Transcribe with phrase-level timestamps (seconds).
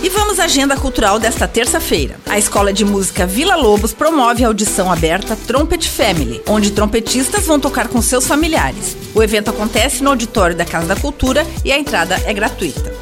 [0.00, 2.16] E vamos à agenda cultural desta terça-feira.
[2.26, 7.58] A Escola de Música Vila Lobos promove a audição aberta Trumpet Family, onde trompetistas vão
[7.58, 8.96] tocar com seus familiares.
[9.12, 12.97] O evento acontece no auditório da Casa da Cultura e a entrada é gratuita.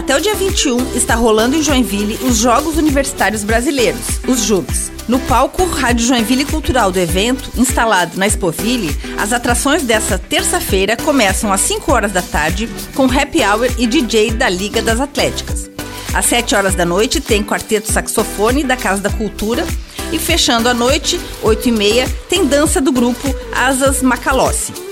[0.00, 4.90] Até o dia 21 está rolando em Joinville os Jogos Universitários Brasileiros, os JUBs.
[5.06, 11.52] No palco Rádio Joinville Cultural do evento, instalado na Expoville, as atrações dessa terça-feira começam
[11.52, 15.70] às 5 horas da tarde com happy hour e DJ da Liga das Atléticas.
[16.14, 19.66] Às 7 horas da noite tem quarteto saxofone da Casa da Cultura
[20.10, 24.89] e fechando a noite, 8 e meia, tem dança do grupo Asas Macalossi.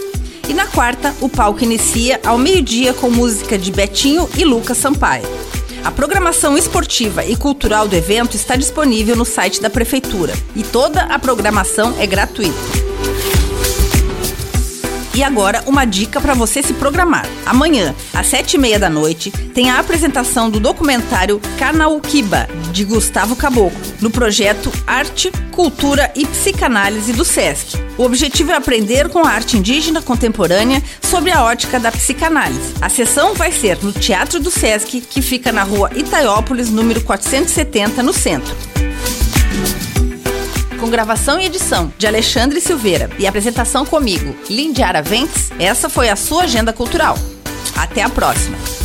[0.49, 5.29] E na quarta, o palco inicia ao meio-dia com música de Betinho e Lucas Sampaio.
[5.85, 11.03] A programação esportiva e cultural do evento está disponível no site da Prefeitura e toda
[11.03, 13.38] a programação é gratuita.
[15.19, 17.27] E agora, uma dica para você se programar.
[17.45, 23.35] Amanhã, às sete e meia da noite, tem a apresentação do documentário Canauquiba, de Gustavo
[23.35, 27.77] Caboclo, no projeto Arte, Cultura e Psicanálise do SESC.
[27.99, 32.75] O objetivo é aprender com a arte indígena contemporânea sobre a ótica da psicanálise.
[32.81, 38.05] A sessão vai ser no Teatro do SESC, que fica na rua Itaiópolis, número 470,
[38.05, 38.55] no centro
[40.79, 46.17] com gravação e edição de Alexandre Silveira e apresentação comigo, Lindy Araventes, essa foi a
[46.17, 47.17] sua agenda cultural.
[47.77, 48.78] Até a próxima!